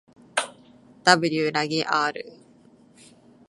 [1.05, 2.23] ｗ らげ ｒ